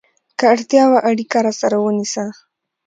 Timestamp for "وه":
0.91-0.99